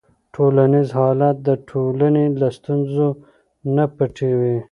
[0.33, 3.07] ټولنیز حالت د ټولنې له ستونزو
[3.75, 4.57] نه پټوي.